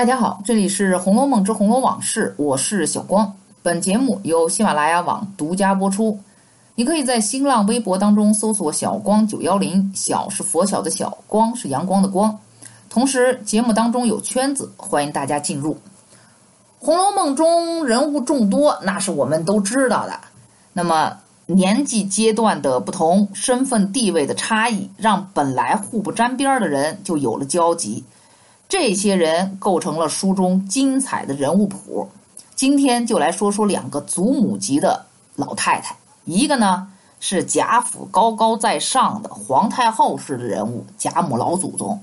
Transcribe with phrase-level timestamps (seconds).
[0.00, 3.34] 大家好，这里是《红楼梦之红楼往事》，我是小光。
[3.62, 6.18] 本节目由喜马拉雅网独家播出。
[6.74, 12.38] 你可以在新浪微博当中搜索“小光九幺零”，小是佛小的小，光是阳光的光。
[12.88, 15.74] 同时，节目当中有圈子，欢迎大家进入。
[16.78, 20.18] 《红楼梦》中人物众多，那是我们都知道的。
[20.72, 28.02] 那么，年纪阶段的不同，身份地位的差异，让本来互不沾边的人就有了交集。
[28.70, 32.08] 这些人构成了书中精彩的人物谱。
[32.54, 36.86] 今天就来说说两个祖母级的老太太，一个呢
[37.18, 42.00] 是贾府高高在上的皇太后式的人物贾母老祖宗，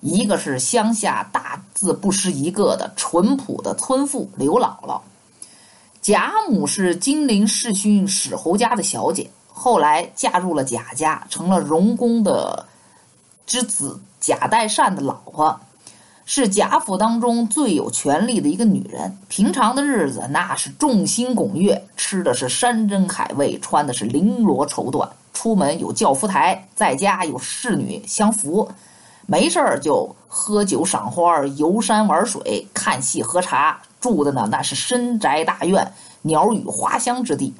[0.00, 5.00] 一个是乡下大字不识一个的淳朴的村妇刘姥姥。
[6.02, 12.66] 贾母是金陵世勋史侯家的小姐，后来嫁入了贾家，成了荣公的
[13.46, 15.60] 之子贾代善的老婆。
[16.30, 19.16] 是贾府当中最有权力的一个女人。
[19.28, 28.68] 平常的日子那是众星拱月，吃的是山珍海味，穿的是绫罗绸缎，出门有轿夫台，在家有侍女相扶，
[29.24, 37.54] 没事儿就喝酒赏花、游山玩水、看戏喝茶，住的呢那是深宅大院，鸟语花香之地，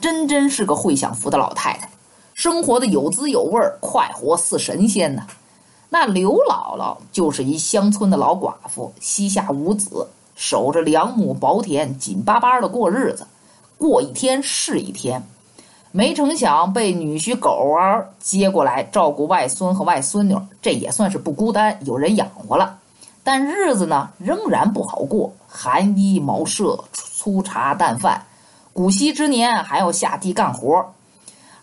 [0.00, 1.90] 真真是个会享福的老太太，
[2.34, 5.26] 生活的有滋有味，快活似神仙呢。
[5.98, 13.26] 那刘姥姥就是一乡村的老寡妇，膝下无子，守着两亩薄田，紧巴巴的过日子，
[13.78, 15.26] 过一天是一天。
[15.92, 22.78] 没成想被女婿狗儿接过来照顾外孙和外孙女，这也算是不孤单，有人养活了。
[23.24, 28.22] 但日子呢，仍然不好过，寒衣茅舍，粗茶淡饭，
[28.74, 30.92] 古稀之年还要下地干活。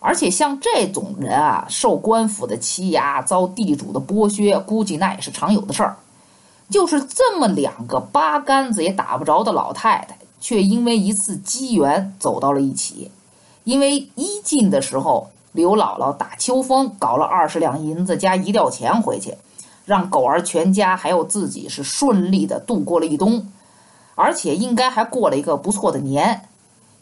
[0.06, 5.96] 而且像这种人啊，受官府的欺压，遭地主的剥削，估计那也是常有的事儿。
[6.70, 13.09] 就是这么两个八竿子也打不着的老太太，却因为一次机缘走到了一起。
[13.64, 19.34] 因为一进的时候，刘姥姥打秋风搞了二十两银子加一吊钱回去，
[19.86, 23.50] 让狗儿全家还有自己是顺利的度过了一冬，
[24.16, 26.50] 而且应该还过了一个不错的年。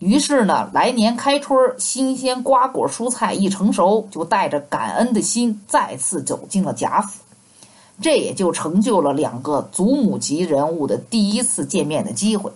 [0.02, 7.22] 于是呢，来年开春，新鲜瓜果蔬菜一成熟，就带着感恩的心再次走进了贾府，
[8.02, 12.52] 这也就成就了两个祖母级人物的第一次见面的机会。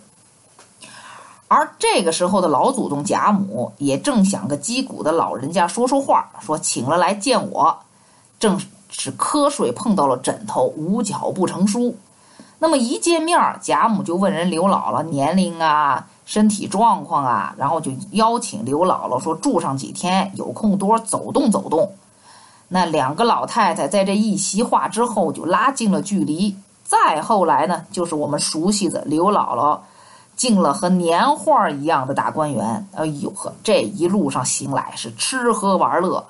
[1.48, 7.78] 而这个时候的老祖宗贾母也正想个击鼓的老人家说说话，说请了来见我，
[8.40, 11.96] 正是瞌睡碰到了枕头，无脚不成书。
[12.58, 16.08] 那么一见面，贾母就问人刘姥姥年龄啊。
[16.26, 21.92] 身体状况啊，然后就邀请刘姥姥说住上几天，有空多走动走动。
[22.68, 26.56] 那两个老太太在这一席话之后就拉近了距离。
[26.84, 29.80] 再后来呢，就是我们熟悉的刘姥姥
[30.36, 32.88] 进了和年画一样的大观园。
[32.96, 36.26] 哎呦呵，这一路上行来是吃喝玩乐，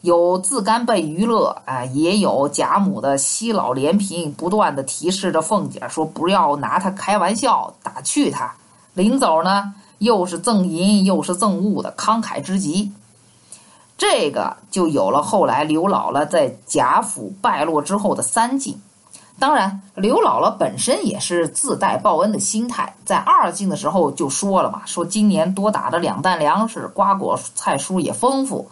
[0.00, 8.52] 有自干被娱乐啊，也有贾母的惜老怜贫，不断的提示着凤姐说不要拿她开玩笑，打趣她。
[8.94, 12.92] 临走呢，又是赠银又是赠物的慷慨之极，
[13.96, 18.80] 这个就有了后来刘姥姥在贾府败落之后的三进。
[19.38, 28.68] 当然，刘姥姥本身也是自带报恩的心态，在二进的时候就说了嘛，说今年多打了两担粮食，瓜果菜蔬也丰富。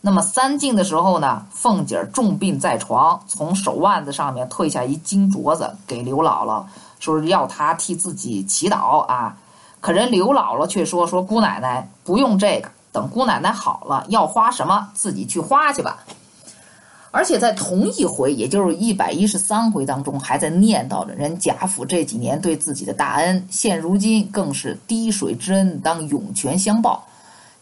[0.00, 6.64] 那么三进的时候呢，凤姐儿重病在床，从手腕子上面退下一金镯子给刘姥姥，
[7.00, 9.36] 说要她替自己祈祷啊。
[9.82, 16.04] 可人刘姥姥却说：“说姑奶奶不用这个，等姑奶奶好了，要花什么自己去花去吧。”
[17.10, 27.04] 而且在同一回，也就是一百一十三回当中，还在念叨着人贾府这几年对自己的大恩，现如今更是滴水之恩当涌泉相报，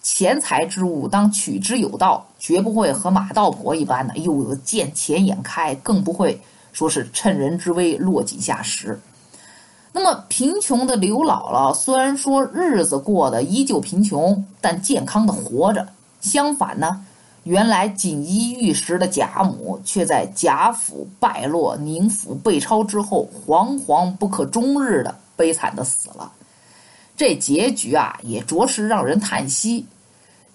[0.03, 6.38] 钱财之物当取之有道，绝不会和马道婆一般的，又见钱眼开，更不会
[6.75, 9.00] 说是趁人之危落井下石。
[9.92, 15.87] 那么贫穷的刘姥姥虽然说日子过得依旧贫穷，但健康的活着。
[16.21, 17.04] 相反呢，
[17.42, 26.31] 原来锦衣玉食的贾母，却在贾府败落、宁府被抄之后，惶惶不可终日的悲惨的死了。
[27.16, 29.84] 这结局啊，也着实让人叹息。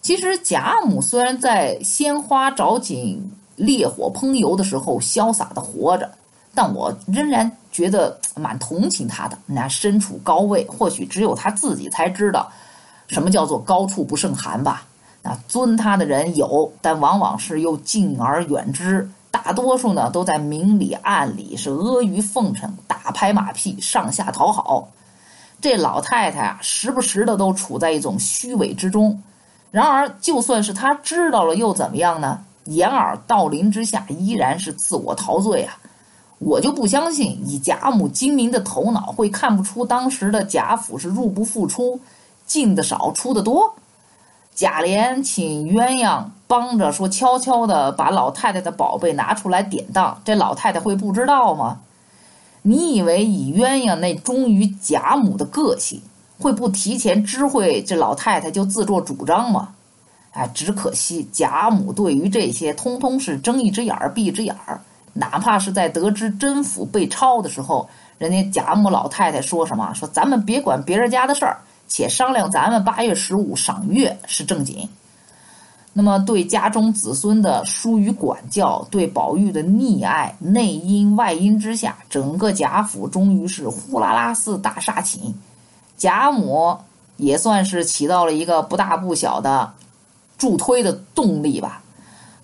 [0.02, 6.10] 其实贾母虽然在鲜花着锦、烈火烹油的时候潇洒的活着。
[6.56, 9.38] 但我仍然觉得蛮同情他的。
[9.46, 12.50] 那身处高位，或许只有他自己才知道，
[13.08, 14.84] 什么叫做高处不胜寒吧。
[15.22, 24.88] 那尊他的人有，但往往是又敬而远之，大多数呢都在明里暗里是阿谀奉承、打拍马屁、上下讨好。
[25.60, 29.22] 这老太太啊，时不时的都处在一种虚伪之中。
[29.72, 32.40] 然而，就算是她知道了，又怎么样呢？
[32.66, 35.78] 掩耳盗铃之下，依然是自我陶醉啊！
[36.40, 42.00] 我就不相信，以贾母精明的头脑，会看不出当时的贾府是入不敷出，
[42.46, 43.74] 进的少，出的多。
[44.54, 51.80] 贾琏请鸳鸯帮着说，悄悄的把老太太的宝贝拿出来典当，这老太太会不知道吗？
[52.62, 56.02] 你以为以鸳鸯那忠于贾母的个性，
[56.40, 59.70] 会不提前知会这老太太就自作主张吗？
[60.32, 64.82] 哎，只可惜贾母对于这些，通通是睁一只眼儿闭一只眼儿。
[65.18, 69.94] 哪怕是在得知甄府被抄的时候，人家贾母老太太说什么？
[69.94, 71.58] 说咱们别管别人家的事儿。
[71.88, 74.90] 且商量，咱们八月十五赏月是正经。
[75.94, 85.34] 那么，对家中子孙的疏于管教，对宝玉的溺爱，内因外因之下，整个贾府终于是呼啦啦似大厦倾。
[85.96, 86.76] 贾母
[87.18, 89.72] 也算是起到了一个不大不小的
[90.38, 91.82] 助推的动力吧。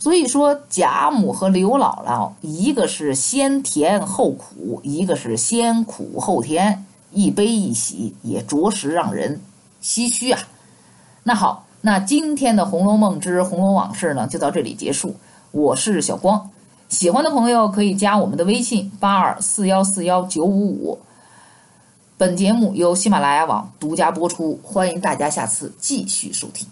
[0.02, 6.84] 所以说，贾母和刘姥姥，一个是先甜后苦，一个是先苦后甜。
[7.14, 9.40] 一悲一喜，也着实让人
[9.84, 10.40] 唏嘘啊。
[11.24, 15.16] 那好，那今天的《红楼梦之红楼往事》呢，就到这里结束。
[15.52, 16.50] 我是小光，
[16.90, 21.00] 喜欢的朋友可以加我们的微信八二四幺四幺九五五。
[22.18, 26.66] 本节目由喜马拉雅网独家播出，欢迎大家下次继续收听。